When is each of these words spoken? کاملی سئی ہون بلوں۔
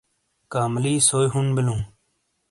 کاملی 0.53 0.93
سئی 1.07 1.27
ہون 1.33 1.45
بلوں۔ 1.55 1.81